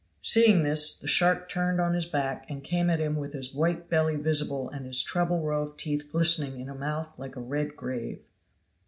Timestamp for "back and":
2.07-2.63